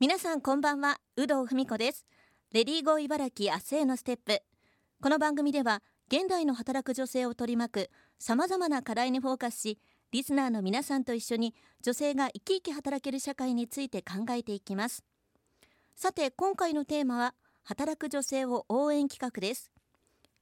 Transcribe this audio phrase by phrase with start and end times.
[0.00, 2.06] 皆さんこんばんは有働文子です。
[2.54, 4.40] レディーゴー茨城明日へのステップ。
[5.02, 9.78] この番組では現代の働く女性を取り巻くさまざまな課題にフォーカスし
[10.10, 15.04] リスナーの皆さんと一緒に女性が生き生き働ける社会について考えていきます。
[15.94, 19.70] さて今回のテーマは働く女性を応援企画です。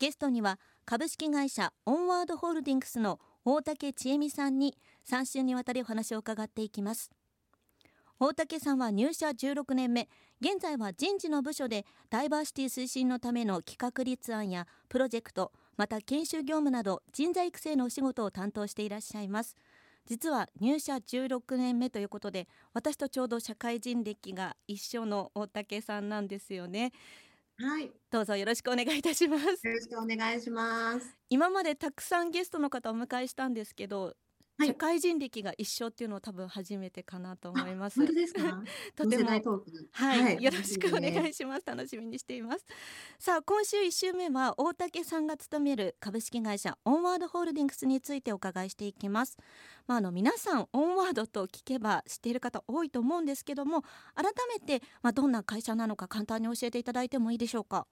[0.00, 4.76] ゲストには株式会社オンワードホールディングスの大竹千恵美さんに
[5.08, 7.12] 3週にわたりお話を伺っていきます。
[8.20, 10.08] 大竹さんは入社16年目。
[10.40, 19.56] 現在は人事の部署でダイバーシティ推進のための企画立案やプロジェクトまた研修業務など人材育成のお仕事を担当していらっしゃいます。
[20.06, 26.92] 実は入社16年目ということで私とちょうど社会人歴が一緒の大竹さんなんですよね。
[27.56, 29.44] はい、どうぞよろしくお願いいたします。
[29.66, 31.16] よろしくお願いします。
[31.30, 34.14] 今までたくさんゲストの方をお迎えしたんですけど、
[34.56, 38.62] はい社会人歴が一緒っていうのは多分初めてかなと思います本当ですか？
[38.94, 41.62] とても同世代トークはい、よろしくお願いいします。
[41.66, 42.64] 楽しみにしています。
[43.18, 49.36] さあ、今週1週目は大竹さんが勤める株式会社オンワードホールディングスについてお伺いしていきます。
[49.86, 53.82] まあ、あの皆さんオンワードと聞けば知っている方多いと思うんですけども、
[54.14, 57.86] 改めてまあどんな会社なのか簡単に教えていただいてもいいでしょうか？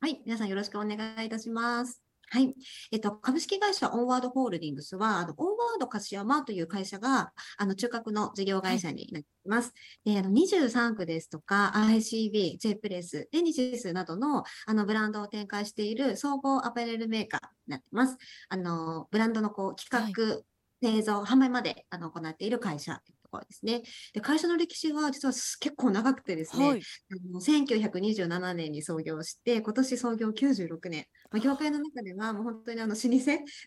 [0.00, 2.03] はい、皆さんよろしくお願いいたします。
[2.34, 2.52] はい。
[2.90, 9.72] えっと、株式会社オンワードホールディングスは、あの、オンワード柏山という会社が、あの、中核の事業会社になっています。
[10.04, 18.16] で、あの、23区ですとか、ICB、J プレス、デニシスなどの、あの、ブランドを展開している総合アパレルメーカーになっています。
[18.48, 20.42] あの、ブランドのこう、企画、
[20.82, 23.00] 製造、販売まで、あの、行っている会社
[23.34, 23.82] ころですね。
[24.12, 31.06] で、会社の歴史は実は結構長くてですね、はい、あの1927年に創業して、今年創業96年。
[31.30, 33.08] まあ、業界の中ではもう本当にあの老舗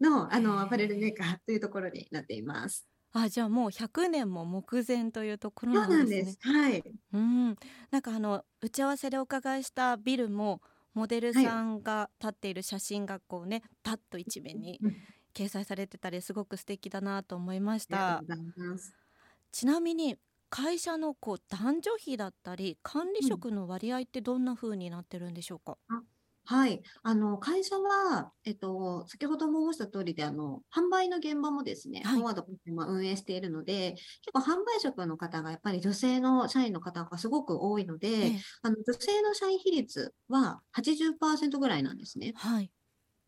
[0.00, 2.86] のあのアパレルメーカーというところになっています。
[3.12, 6.38] あ、じゃあもう100年も目前というところなでねなんんですす。。
[6.48, 6.82] はい。
[7.12, 7.56] うん、
[7.90, 10.60] なんかあの打ち合わせでお伺いしたビルも
[10.94, 14.96] モデルさんが立っている写真がこうね、パッと一面にうん
[15.34, 19.03] 掲載されてたりすごく素敵だなと思いましたありがとうございます。
[19.54, 20.16] ちなみに
[20.50, 25.78] 会社のこう男女比だったり管理職の割合ってどんな風になってるんでしょうか、
[26.46, 26.82] はい。
[27.02, 32.14] あの、会社は、えっと、先ほども申した通りで、あの、販売の現場もですね、はい。
[32.16, 38.40] フォワード今運営しているので、結構販売職の方がやっぱり女性の社員の方がすごく多いので、ええ。
[38.62, 42.32] あの、女性の社員比率は80%ぐらいなんですね。
[42.34, 42.70] はい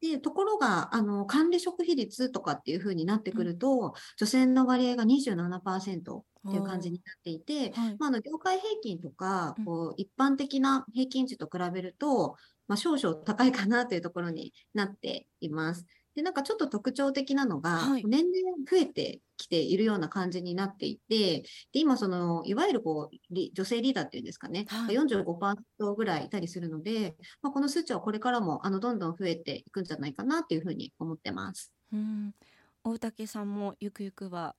[0.00, 12.36] で、ところが、あの、管理職比率とかっていう風になってくると、女性の割合が27%っていう感じになっていて、はいまあ、あの、業界平均とかうん、こう、一般的な平均値と比べると、
[12.68, 15.84] まあ、少々高いかなというところになっています。
[16.18, 18.02] で、なんかちょっと特徴的なのが、はい。
[18.04, 24.96] 年々増えてきているような感じになっていて、で、今その、いわゆるこう、リ女性リーダーっていうんですかね、はい。
[24.96, 31.72] 45%ぐらいいたりするので、まあ、この数値はこれからも、あの、どんどん増えていくんじゃないかなっていうふうに思ってます。
[31.92, 32.34] うん。
[32.82, 34.56] 大竹さんもゆくゆくは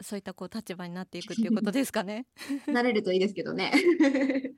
[0.00, 2.26] そういったこう立場になっていくっていうこと ですかね。
[2.68, 3.72] なれるといいですけどね。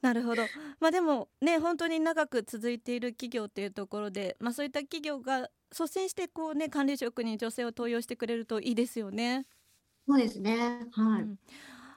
[0.00, 0.50] なるほど。
[0.80, 9.46] まあでもね本当に長く続いている企業っていうところで、まあそういった企業が率先してこうね管理職に女性を登用してくれるといいですよね。
[10.08, 10.86] そうですね。
[10.92, 11.24] はい。
[11.24, 11.38] うん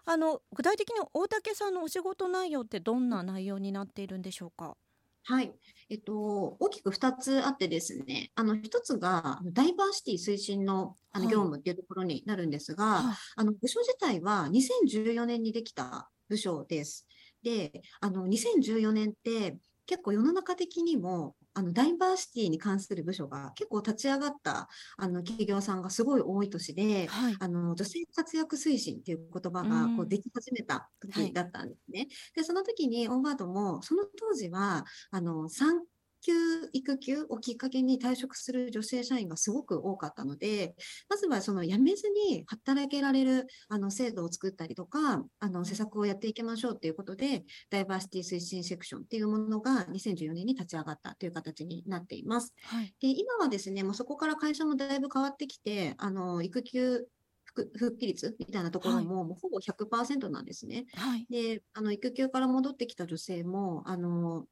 [0.06, 4.76] あの具体的に大竹さんのお仕事内容ってどんな内容になっているんでしょうか？
[5.24, 5.54] はい。
[5.90, 17.08] えっと、大きく2つあってですね、あの、1つが、ダイバーシティ推進の、あの、はい業務っていうところになるんですが、はいあの、部署自体は2014年にできた部署です。
[17.44, 27.36] で、あの、2014年って結構世の中的にも、あの、ダイバーシティに関する部署が結構立ち上がった、あの、企業さんがすごい多い年で、はい。
[27.40, 32.08] あの、女性活躍推進っていう言葉がうんこうでき始めたはい時だったんですね。
[32.36, 35.86] で、その時にオンワードも、その当時は、あの、産
[36.22, 36.34] 休、
[36.74, 40.76] 育休をきっかけに退職する女性社員がすごく多かったので、
[41.10, 52.54] まずはその辞めずに働けられる、あの、制度を作ったりとか、あの、施策をやっていきましょうということで、ダイバーシティ推進セクションっていうものが2014年に立ち上がったという形になっています。
[52.62, 52.96] はい。
[53.00, 57.08] で、今はですね、もうそこから会社もだいぶ変わってきて、あの、育休
[57.44, 60.86] 復復帰率みたいなところはいも、もうほぼ100%なんですね。
[60.94, 61.28] はい。
[61.30, 64.48] で、あの、育休から戻ってきた女性も、あの、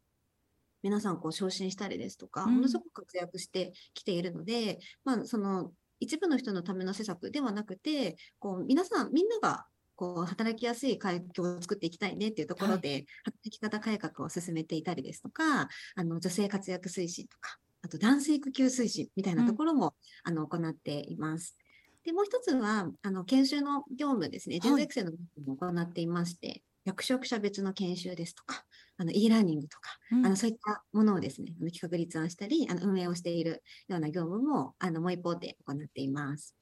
[0.84, 9.66] 皆さんこう昇進したりですとか、うんものすごく活躍してきているので、まあ、その、一部の人のための施策ではなくて、こう、皆さん、みんなが、
[9.96, 19.94] こう、働きやすい環境を作っていきたいねっていうところで、働き方改革を進めていたりですとか、あの、女性活躍推進とか、あと男性育休推進みたいなところも、
[20.24, 21.58] あの、行っています。
[22.04, 24.56] で、もう一つは、あの、研修の業務ですね。
[24.56, 28.66] はい人材育成の業務も行っていまして、役職者別の研修ですとか、
[29.00, 36.56] あの、e ラーニングとか、うんあの、そういったものをですね、あの企画立案したり、あの、運営をしているような業務も、あの、もう一方で行っています。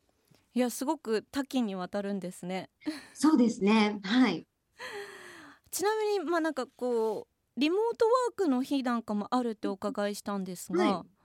[0.53, 2.69] いやすごく多岐にわたるんですね
[3.13, 3.99] そうですね。
[4.03, 4.47] はい。
[5.71, 11.17] ちなみにまあなんかこうリモートワークの日なんかもあるってお伺いしたんですが、はい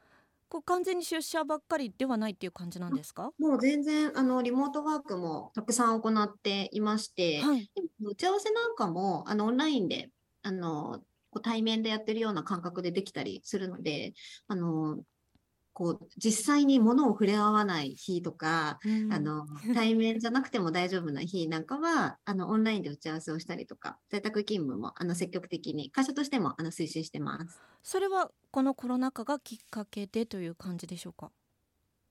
[0.48, 3.32] こう完全に出社ばっかりではないっていう感じなんですか？
[3.38, 7.70] もう全然、あの、リモートワークもたくさん行っていまして、はい
[8.00, 10.10] 打ち合わせなんかも、あの、オンラインで、
[10.42, 11.00] あの、
[11.30, 14.14] こう対面でやってるような感覚でできたりするので、
[14.48, 15.04] あの、
[15.74, 19.12] こう、実際に物を触れ合わない日とか、うん。
[19.12, 27.62] あの、対面じゃなくても大丈夫な日なんかは、あの、オンラインで打ち合わせをしたりとか、在宅勤務も、あの、積極的に、会社としても、あの、推進してます。
[27.84, 31.32] それはこのコロナ禍がきっかけでという感じでしょうか？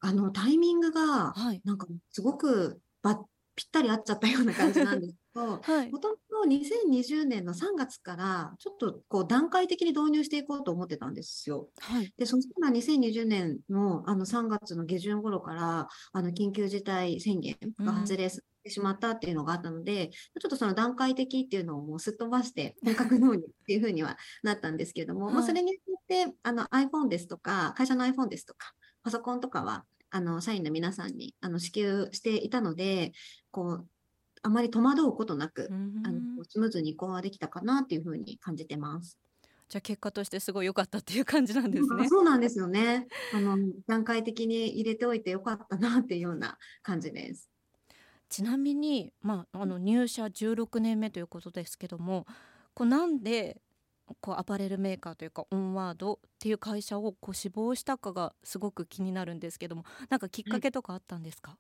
[0.04, 1.62] あの、タイミングが、はい。
[1.64, 3.24] なんか、すごくば、
[3.56, 5.92] ぴったり合っちゃったような感じなんですけど、 はい。
[5.92, 11.70] もともと2020年の3月から、ちょっとこう段階的に導入していこうと思ってたんですよ。
[11.80, 12.14] はい。
[12.18, 25.46] で、そしたら2020年のあの3月の下旬頃から、あの緊急事態宣言が発令してしまったっていうのがあったので、ちょっとその段階的っていうのをもうすっ飛ばして、本格納入っていうふうにはなったんですけれども、まあはい。
[25.46, 33.14] それによって、あの iPhone ですとか、会社の iPhone ですとか、パソコンとかは、あの、社員の皆さんに、あの、支給していたので、
[33.50, 33.88] こう、
[34.44, 39.18] あまり戸惑うことなく、うんあの、スムーズに移行はできたかなっていうふうに感じてます。
[39.70, 43.08] じゃあ結果としてすごい良かったっていう感じなんですねそうなんですよね。
[43.34, 47.50] あの、段階的に入れておいてよかったなっていうような感じです。
[48.32, 52.26] ちなみに、まあ、あの入社16年目ということですけども
[52.74, 53.62] こうなんで
[54.22, 61.58] こうアパレルメーカーというかオンワードっていう会社をこう志望したかがすごく気になるんですけどもなんかきっかけとかあったんですか、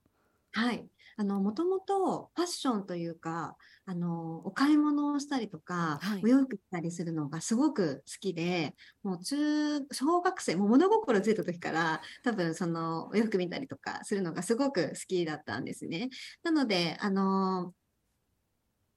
[0.53, 0.89] はい。
[1.15, 3.56] あの、もともとファッションというか、
[3.86, 16.09] あの、お買い物をしたりとか、はいお洋服着たりするのがすごく好きで、もう中、小学生、もう物心ついた時から、多分そのお洋服見たりとかするのがすごく好きだったんですね。
[16.44, 17.74] なので、あの、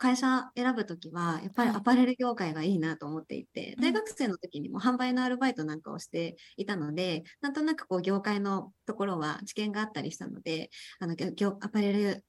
[0.05, 1.79] 会社選ぶときは、やっぱりはい。
[1.79, 3.83] アパレル業界がいいなと思っていて、うん。
[3.83, 10.69] 大学生の時にも販売のアルバイトなんかをしていたので、なんとなくこう業界のところは知見があったりしたので、
[11.01, 12.25] あの、業業アパレル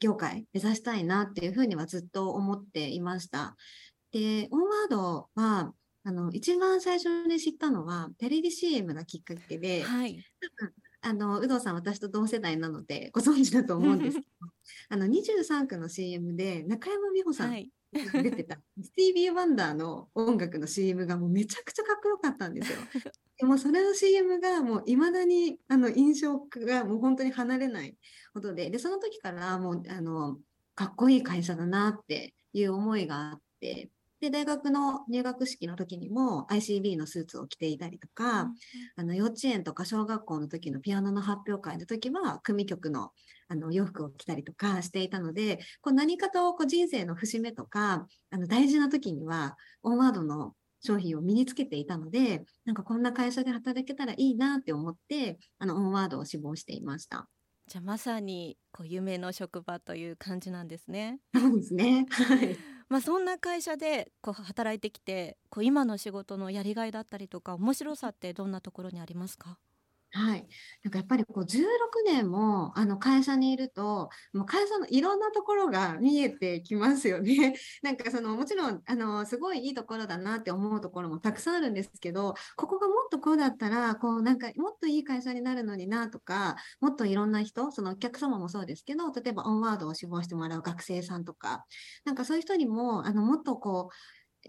[0.00, 3.54] 業界目指したいなっていうふうにはずっと思っていました。
[4.10, 5.72] で、オンワードは、
[6.02, 10.20] あの、一番最初に知ったのは、テレビ CM がきっかけで、はい。
[11.00, 14.53] あの、有働さん、私と同世代なので、ご存知だと思うんですけど、
[14.88, 22.78] あの、23区の CM で、中山美穂さんはいが出てた、 スティービー・ワンダーの音楽の CM がもうめちゃくちゃかっこよかったんですよ。
[23.38, 27.96] でもそれの CM がもう未だにあの印象がもう本当に離れない
[28.32, 30.38] ことで、で、その時からもうあの、
[30.74, 33.90] かっこいい会社だなっていう思いがあって、
[34.24, 38.50] で、大学の入学式の時にも ICB のスーツを着ていたりとか、
[38.96, 43.10] あの幼稚園とか小学校の時のピアノの発表会の時は組曲の
[43.48, 57.28] あの洋服を着たりとかしていたので、こう何かとこう人生の節目とか、あの大事な時にはオンワードの商品を身につけていたので、なんかこんな会社で働けたらいいなって思って、あのオンワードを志望していました。
[57.66, 61.20] じゃあまさにこう夢の職場という感じなんですね。
[61.34, 62.06] そうですね。
[62.10, 62.73] はい。
[62.88, 69.58] まあそんな会社でこう働いてきてこう今の仕事のやりがいだったりとか面白さってどんなところにありますか？
[70.16, 70.46] はい。
[70.84, 71.66] なんかやっぱりこう16
[72.04, 77.54] 年もあの会社にいると、もう会社のいろんなところが見えてきますよね。
[77.82, 91.66] なんかそのもちろんあのすごいいいところだなって思うところもたくさんあるんですけど、ここがもっとこうだったら、こうなんかもっといい会社になるのになとか、もっといろんな人、そのお客様もそうですけど、例えばオンワードを志望してもらう学生さんとか、
[92.04, 93.94] なんかそういう人にもあのもっとこう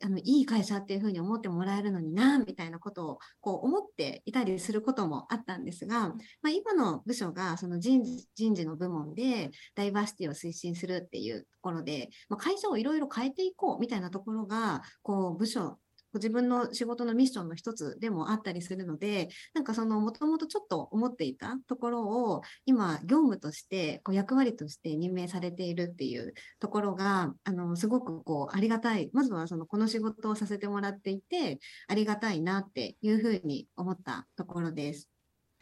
[0.04, 15.78] あのいい会社っていうふうに思ってもらえるのにな、みたいなことをこう思っていたりすることもあったんですが、まあ、今の部署がその人事人事の部門でダイバーシティを推進するっていうところで、まあ、会社をいろいろ変えていこうみたいなところが、こう部署、
[16.18, 29.10] 自分の仕事のミッションの一つでもあったりするので、なんかそのもともとちょっと思っていたところを今業務としてこう役割として任命されているっていうところが、あの、すごくこうありがたい。
[29.14, 35.10] まずはそのこの仕事をさせてもらっていて、ありがたいなっていうふうに思ったところです。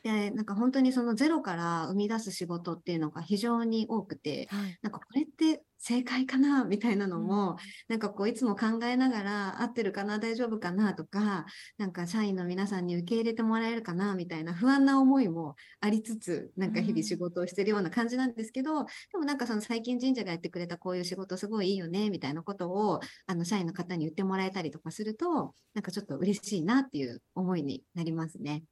[0.03, 4.77] で、なんか本当にそのゼロから生み出す仕事っていうのが非常に多くて、はい。
[4.81, 6.63] なんかこれって正解かな？
[6.63, 7.27] みたいなのうん。
[7.27, 7.57] も、
[7.89, 10.17] なんかこういつも考えながら合ってるかな？
[10.17, 10.93] 大丈夫かな？
[10.93, 11.45] とか、
[11.77, 14.15] なんか社員の皆さんに受け入れてもらえるかな？
[14.15, 22.09] みたいな不安な思いもありつつ、なんか日々仕事をしてるような感じなんですけど、でもなんかその最近神社がやってくれたこういう仕事すごいいいよね？
[22.09, 28.63] みたいなことを、あの社員の方に言ってもらえたりとかすると、なんかちょっと嬉しいなっていう思いになりますね。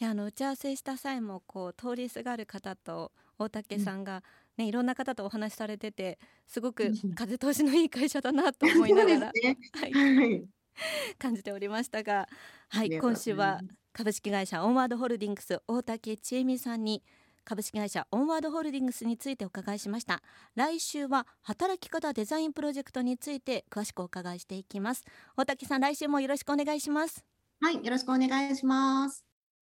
[0.00, 4.24] いやあの打ち合わせした際もこう通りすがる方と大竹さんが、
[4.58, 9.58] ねいろんな方とお話しされててすごくうん風通しのいい会社だなと 思いながら、ね。
[9.72, 10.44] はい、はい。
[11.18, 12.28] 感じておりましたが、
[12.68, 13.60] はい、今週は
[13.92, 17.02] 株式会社オンワードホールディングス大竹千恵美さんに
[17.44, 20.22] 株式会社オンワードホールディングスについてお伺いしました
[20.54, 25.04] 来週は働き方デザインプロジェクトについて詳しくお伺いしていきます
[25.36, 27.24] 大竹さん来週もよろしくお願いします
[27.60, 29.27] はい、よろしくお願いします。